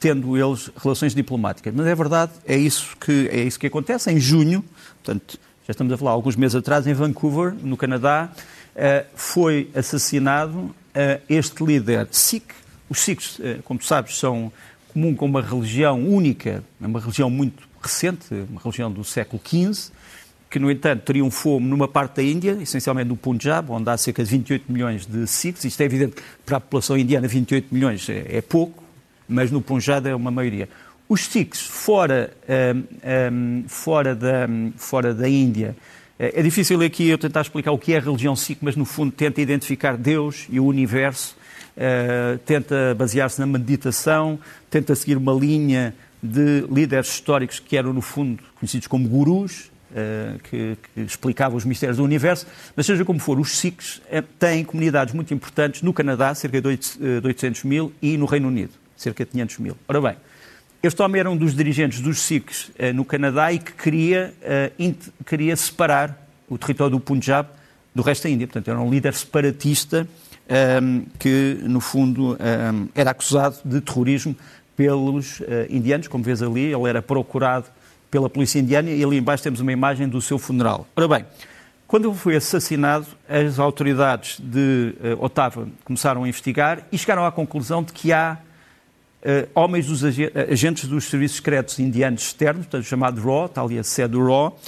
[0.00, 1.74] tendo eles relações diplomáticas.
[1.74, 4.10] Mas é verdade, é isso que, é isso que acontece.
[4.10, 4.64] Em junho,
[5.04, 8.30] portanto, já estamos a falar alguns meses atrás, em Vancouver, no Canadá,
[8.74, 12.54] eh, foi assassinado eh, este líder Sikh.
[12.88, 14.50] Os Sikhs, eh, como tu sabes, são
[14.88, 19.92] comum com uma religião única, é uma religião muito recente, uma religião do século XV,
[20.56, 24.30] que, no entanto, triunfou numa parte da Índia, essencialmente no Punjab, onde há cerca de
[24.30, 25.62] 28 milhões de Sikhs.
[25.64, 28.82] Isto é evidente que para a população indiana 28 milhões é, é pouco,
[29.28, 30.66] mas no Punjab é uma maioria.
[31.06, 32.32] Os Sikhs fora,
[32.74, 32.84] um,
[33.34, 35.76] um, fora, da, fora da Índia,
[36.18, 39.12] é difícil aqui eu tentar explicar o que é a religião Sikh, mas no fundo
[39.12, 41.36] tenta identificar Deus e o universo,
[41.76, 44.38] uh, tenta basear-se na meditação,
[44.70, 49.70] tenta seguir uma linha de líderes históricos que eram, no fundo, conhecidos como gurus,
[50.42, 54.64] que, que, explicavam os mistérios do universo, mas seja como for, os Sikhs uh, têm
[54.64, 56.68] comunidades muito importantes no Canadá, cerca de
[57.24, 59.76] 800 mil, e no Reino Unido, cerca de 500 mil.
[59.88, 60.16] Ora bem,
[60.82, 64.32] este homem era um dos dirigentes dos Sikhs no Canadá e que queria,
[65.24, 67.48] queria separar o território do Punjab
[67.94, 68.46] do resto da Índia.
[68.46, 70.06] Portanto, era um líder separatista
[70.80, 74.36] um, que, no fundo, um, era acusado de terrorismo
[74.76, 77.66] pelos indianos, como vês ali, ele era procurado
[78.16, 80.86] pela polícia indiana e ali embaixo temos uma imagem do seu funeral.
[80.96, 81.26] Ora bem,
[81.86, 87.30] quando ele foi assassinado, as autoridades de uh, Ottawa começaram a investigar e chegaram à
[87.30, 88.38] conclusão de que há
[89.20, 93.78] uh, homens dos ag agentes dos serviços secretos indianos externos, portanto, chamado RAW, está ali
[93.78, 94.58] a sede do RAW,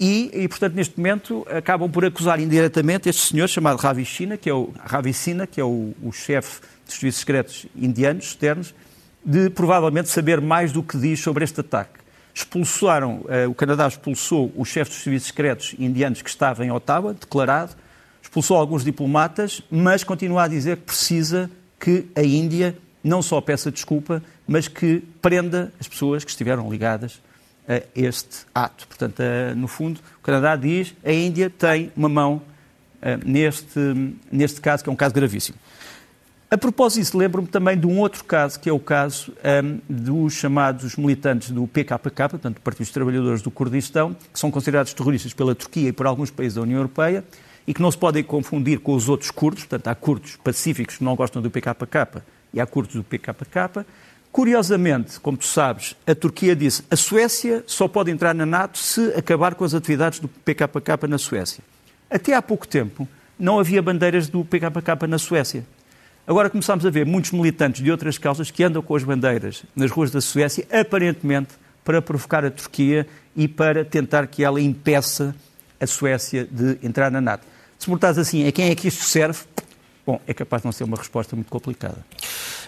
[0.00, 4.06] e, e, portanto, neste momento, acabam por acusar indiretamente este senhor chamado Ravi
[4.40, 8.74] que é o, Ravi Sina, que é o, o chefe dos serviços secretos indianos externos,
[9.22, 11.99] de provavelmente saber mais do que diz sobre este ataque
[12.40, 17.14] expulsaram, eh, o Canadá expulsou o chefe dos serviços secretos indianos que estava em Ottawa,
[17.14, 17.74] declarado,
[18.22, 23.70] expulsou alguns diplomatas, mas continua a dizer que precisa que a Índia não só peça
[23.70, 27.20] desculpa, mas que prenda as pessoas que estiveram ligadas
[27.68, 28.86] a este ato.
[28.86, 32.42] Portanto, eh, no fundo, o Canadá diz a Índia tem uma mão
[33.02, 33.78] eh, neste,
[34.30, 35.58] neste caso, que é um caso gravíssimo.
[36.52, 39.32] A propósito lembro-me também de um outro caso, que é o caso
[39.62, 44.50] um, dos chamados militantes do PKK, portanto, do Partido dos Trabalhadores do Kurdistão, que são
[44.50, 47.24] considerados terroristas pela Turquia e por alguns países da União Europeia,
[47.68, 51.04] e que não se podem confundir com os outros curdos, portanto, há curdos pacíficos que
[51.04, 52.20] não gostam do PKK
[52.52, 53.86] e há curdos do PKK.
[54.32, 59.14] Curiosamente, como tu sabes, a Turquia disse a Suécia só pode entrar na NATO se
[59.14, 61.62] acabar com as atividades do PKK na Suécia.
[62.10, 63.06] Até há pouco tempo
[63.38, 65.64] não havia bandeiras do PKK na Suécia.
[66.26, 69.90] Agora começamos a ver muitos militantes de outras causas que andam com as bandeiras nas
[69.90, 71.54] ruas da Suécia, aparentemente
[71.84, 75.34] para provocar a Turquia e para tentar que ela impeça
[75.80, 77.44] a Suécia de entrar na NATO.
[77.78, 79.40] Se perguntares assim, a quem é que isto serve?
[80.06, 82.04] Bom, é capaz de não ser uma resposta muito complicada.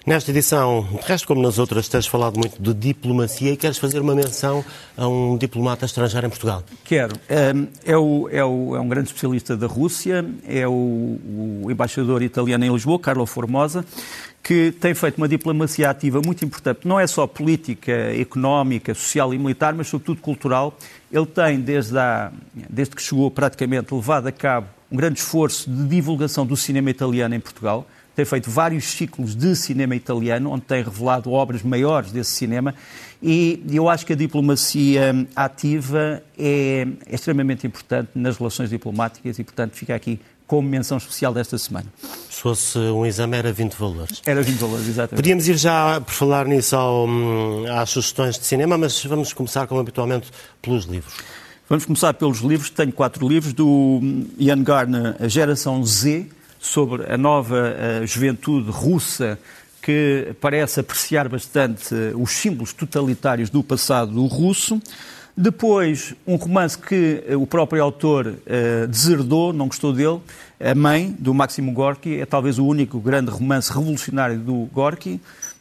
[0.04, 4.00] Nesta edição, de resto como nas outras, tens falado muito de diplomacia e queres fazer
[4.00, 4.64] uma menção
[4.96, 6.64] a um diplomata estrangeiro em Portugal.
[6.82, 7.14] Quero.
[7.28, 12.64] É, o, é, o, é um grande especialista da Rússia, é o, o embaixador italiano
[12.64, 13.84] em Lisboa, Carlo Formosa,
[14.42, 16.80] que tem feito uma diplomacia ativa muito importante.
[16.84, 20.76] Não é só política, económica, social e militar, mas sobretudo cultural.
[21.12, 21.94] Ele tem, desde,
[22.68, 27.36] desde que chegou praticamente, levado a cabo um grande esforço de divulgação do cinema italiano
[27.36, 32.32] em Portugal tem feito vários ciclos de cinema italiano, onde tem revelado obras maiores desse
[32.32, 32.74] cinema,
[33.22, 39.44] e eu acho que a diplomacia ativa é, é extremamente importante nas relações diplomáticas e,
[39.44, 41.86] portanto, fica aqui como menção especial desta semana.
[42.28, 44.20] Se fosse um exame, era 20 valores.
[44.26, 45.16] Era 20 valores, exatamente.
[45.16, 47.06] Podíamos ir já, por falar nisso, ao,
[47.74, 51.14] às sugestões de cinema, mas vamos começar, como habitualmente, pelos livros.
[51.70, 52.68] Vamos começar pelos livros.
[52.68, 54.00] Tenho quatro livros do
[54.38, 56.26] Ian Gardner, A Geração Z,
[56.62, 57.74] sobre a nova
[58.06, 59.38] juventude russa
[59.82, 64.80] que parece apreciar bastante os símbolos totalitários do passado russo.
[65.36, 70.20] Depois, um romance que o próprio autor uh, deserdou, não gostou dele,
[70.60, 75.18] A Mãe, do Máximo Gorky, é talvez o único grande romance revolucionário do Gorky,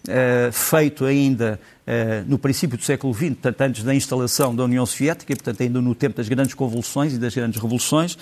[0.08, 4.86] uh, feito ainda uh, no princípio do século XX, portanto, antes da instalação da União
[4.86, 8.18] Soviética, portanto, ainda no tempo das grandes convulsões e das grandes revoluções.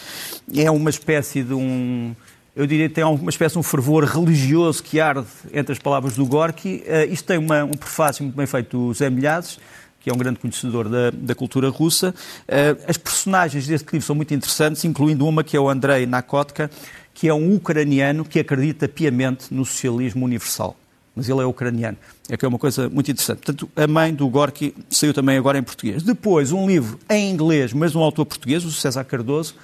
[0.55, 2.15] É uma espécie de um
[2.60, 6.17] eu diria que tem uma espécie de um fervor religioso que arde entre as palavras
[6.17, 6.84] do Gorky.
[6.86, 9.58] Uh, isto tem uma, um prefácio muito bem feito do Zé Milhazes,
[10.02, 12.13] que é um grande conhecedor da, da cultura russa.
[12.41, 16.69] Uh, as personagens deste livro são muito interessantes, incluindo uma que é o Andrei Nakotka,
[17.13, 20.76] que é um ucraniano que acredita piamente no socialismo universal.
[21.15, 21.98] Mas ele é ucraniano.
[22.28, 23.38] É que é uma coisa muito interessante.
[23.38, 26.04] Portanto, a mãe do Gorky saiu também agora em português.
[26.04, 29.56] Depois, um livro em inglês, mas um autor português, o César Cardoso,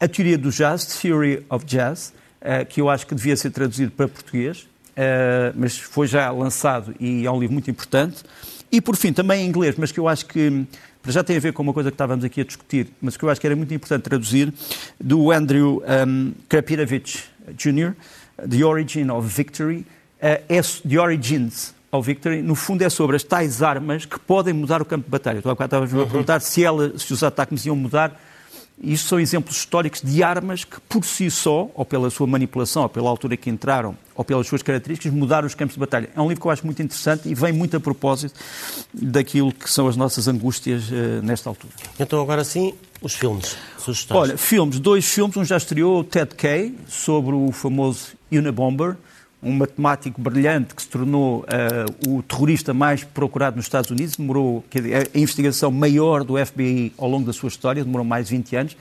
[0.00, 2.12] A Teoria do Jazz, Theory of Jazz,
[2.68, 7.26] que eu acho que devia ser traduzido para português, uh, mas foi já lançado e
[7.26, 8.22] é um livro muito importante.
[8.72, 10.64] E, por fim, também em inglês, mas que eu acho que
[11.06, 13.30] já tem a ver com uma coisa que estávamos aqui a discutir, mas que eu
[13.30, 14.52] acho que era muito importante traduzir,
[14.98, 17.24] do Andrew um, Krapinovich
[17.56, 17.94] Jr.,
[18.48, 19.78] The Origin of Victory.
[20.22, 24.54] Uh, é The Origins of Victory, no fundo, é sobre as tais armas que podem
[24.54, 25.40] mudar o campo de batalha.
[25.40, 28.20] Bocado estavas a perguntar se, ela, se os ataques iam mudar
[28.82, 32.88] isto são exemplos históricos de armas que, por si só, ou pela sua manipulação, ou
[32.88, 36.08] pela altura que entraram, ou pelas suas características, mudaram os campos de batalha.
[36.14, 38.38] É um livro que eu acho muito interessante e vem muito a propósito
[38.92, 41.72] daquilo que são as nossas angústias uh, nesta altura.
[41.98, 43.56] Então, agora sim, os filmes.
[43.78, 44.18] Sugestões.
[44.18, 45.36] Olha, filmes, dois filmes.
[45.36, 48.96] Um já estreou, o Ted Kay, sobre o famoso Unabomber
[49.42, 54.64] um matemático brilhante que se tornou uh, o terrorista mais procurado nos Estados Unidos, demorou
[54.74, 58.76] a investigação maior do FBI ao longo da sua história, demorou mais de 20 anos.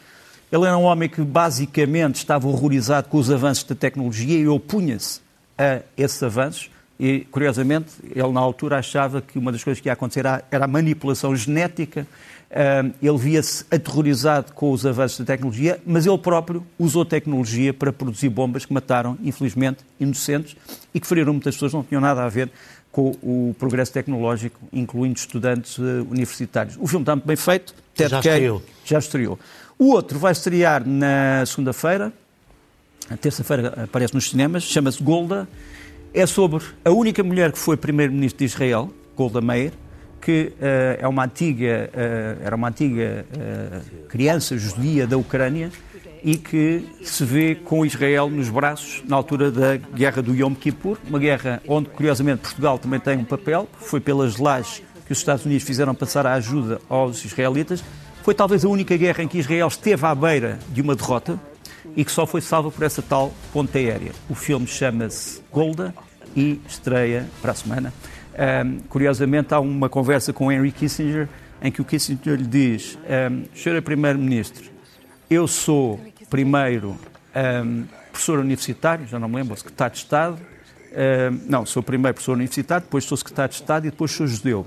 [0.51, 5.21] Ele era um homem que basicamente estava horrorizado com os avanços da tecnologia e opunha-se
[5.57, 6.69] a esses avanços.
[6.99, 10.67] E, curiosamente, ele na altura achava que uma das coisas que ia acontecer era a
[10.67, 12.05] manipulação genética
[13.01, 18.29] ele via-se aterrorizado com os avanços da tecnologia, mas ele próprio usou tecnologia para produzir
[18.29, 20.55] bombas que mataram, infelizmente, inocentes
[20.93, 22.49] e que feriram muitas pessoas, não tinham nada a ver
[22.91, 26.75] com o progresso tecnológico, incluindo estudantes uh, universitários.
[26.79, 27.75] O filme está muito bem feito.
[27.93, 28.63] Ted já estreou.
[28.83, 29.39] Já estreou.
[29.77, 32.11] O outro vai estrear na segunda-feira,
[33.21, 35.47] terça-feira aparece nos cinemas, chama-se Golda.
[36.13, 39.71] É sobre a única mulher que foi primeiro-ministro de Israel, Golda Meir,
[40.21, 45.71] que uh, é uma antiga, uh, era uma antiga uh, criança judia da Ucrânia
[46.23, 50.97] e que se vê com Israel nos braços na altura da guerra do Yom Kippur,
[51.07, 55.45] uma guerra onde, curiosamente, Portugal também tem um papel, foi pelas lajes que os Estados
[55.45, 57.83] Unidos fizeram passar a ajuda aos israelitas.
[58.21, 61.39] Foi talvez a única guerra em que Israel esteve à beira de uma derrota
[61.95, 64.11] e que só foi salva por essa tal ponte aérea.
[64.29, 65.95] O filme chama-se Golda
[66.35, 67.93] e estreia para a semana.
[68.39, 71.27] Um, curiosamente, há uma conversa com Henry Kissinger
[71.61, 72.97] em que o Kissinger lhe diz:
[73.29, 74.63] um, Senhor Primeiro-Ministro,
[75.29, 75.99] eu sou
[76.29, 76.97] primeiro
[77.65, 80.39] um, professor universitário, já não me lembro, secretário de Estado.
[81.47, 84.65] não, sou primeiro professor universitário, depois sou secretário de Estado e depois sou judeu.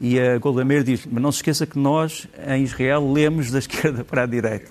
[0.00, 3.58] E a Golda Meir diz, mas não se esqueça que nós, em Israel, lemos da
[3.60, 4.70] esquerda para a direita.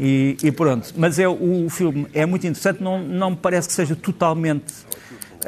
[0.00, 0.92] E, e pronto.
[0.96, 4.72] Mas é, o, o filme é muito interessante, não, não me parece que seja totalmente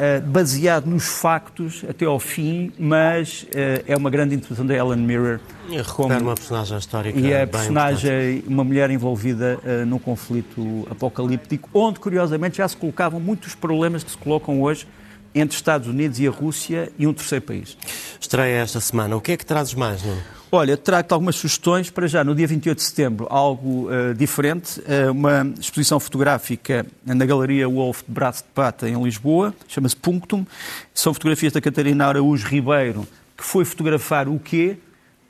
[0.01, 4.99] uh, baseado nos factos até ao fim, mas uh, é uma grande interpretação da Ellen
[4.99, 5.39] Mirror.
[5.69, 7.19] E como, uma personagem histórica.
[7.19, 13.21] E a personagem, uma mulher envolvida uh, num conflito apocalíptico, onde, curiosamente, já se colocavam
[13.21, 14.89] muitos problemas que se colocam hoje
[15.35, 17.77] entre Estados Unidos e a Rússia e um terceiro país.
[18.21, 19.15] Estreia esta semana.
[19.17, 20.39] O que é que trazes mais, Nuno?
[20.53, 25.13] Olha, trago-te algumas sugestões para já, no dia 28 de setembro, algo uh, diferente, uh,
[25.13, 30.45] uma exposição fotográfica na Galeria Wolf de Braço de Pata, em Lisboa, chama-se Punctum.
[30.93, 34.77] São fotografias da Catarina Araújo Ribeiro, que foi fotografar o quê?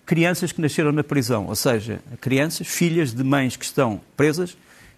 [0.07, 4.57] Crianças que nasceram na prisão, ou seja, crianças, filhas de mães que estão presas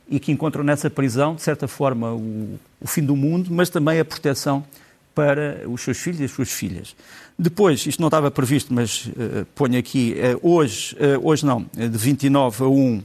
[0.09, 3.99] e que encontram nessa prisão, de certa forma, o, o fim do mundo, mas também
[3.99, 4.65] a proteção
[5.15, 6.95] para os seus filhos e as suas filhas.
[7.39, 11.89] Depois, isto não estava previsto, mas uh, ponho aqui, uh, hoje, uh, hoje não, de
[11.89, 13.05] 29 a 1,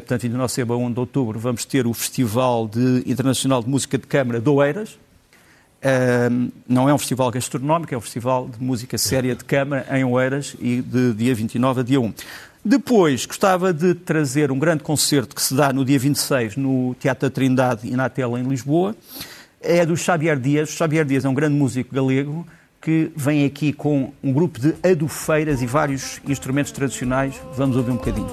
[0.00, 4.06] portanto 29 a 1 de outubro, vamos ter o Festival de Internacional de Música de
[4.06, 4.98] Câmara de Oeiras.
[6.68, 10.54] não é um festival gastronómico, é um festival de música séria de câmara em Oeiras
[10.60, 12.14] e de dia 29 a dia 1.
[12.64, 17.28] Depois, gostava de trazer um grande concerto que se dá no dia 26 no Teatro
[17.28, 18.94] da Trindade e na Tela em Lisboa.
[19.60, 20.68] É do Xavier Dias.
[20.68, 22.46] O Xavier Dias é um grande músico galego
[22.80, 27.34] que vem aqui com um grupo de adufeiras e vários instrumentos tradicionais.
[27.56, 28.28] Vamos ouvir um bocadinho.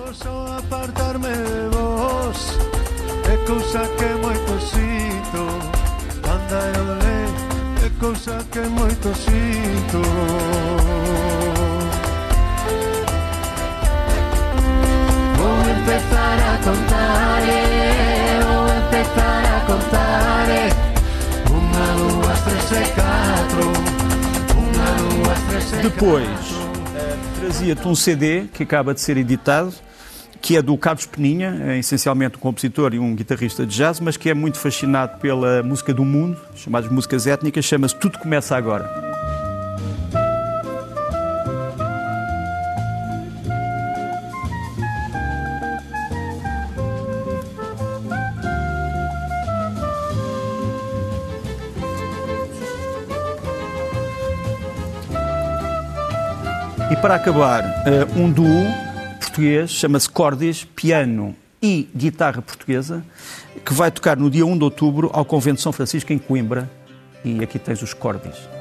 [15.37, 17.41] Vou empezar a contar,
[18.45, 20.47] vou empezar a contar.
[21.49, 23.94] Uma, duas, três e quatro.
[25.81, 26.27] Depois,
[27.39, 29.73] trazia-te um CD que acaba de ser editado,
[30.41, 34.17] que é do Carlos Peninha, é essencialmente um compositor e um guitarrista de jazz, mas
[34.17, 39.04] que é muito fascinado pela música do mundo, chamadas músicas étnicas, chama-se Tudo Começa Agora.
[56.95, 58.63] E para acabar, eh, um duo
[59.19, 63.03] português, chama-se Cordis, piano e guitarra portuguesa,
[63.65, 66.69] que vai tocar no dia 1 de outubro ao Convento de São Francisco, em Coimbra.
[67.23, 68.54] E aqui tens os Cordis.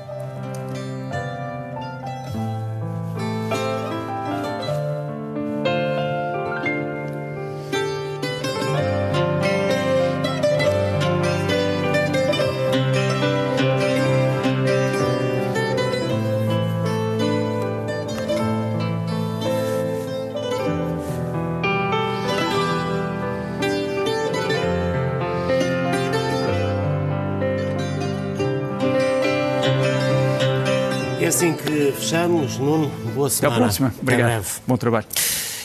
[32.54, 32.58] Fechamos.
[32.58, 33.54] Nuno, boa semana.
[33.54, 33.94] Até à próxima.
[34.00, 34.62] Obrigado.
[34.66, 35.06] Bom trabalho.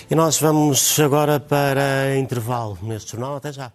[0.10, 3.36] E nós vamos agora para intervalo neste jornal.
[3.36, 3.72] Até já.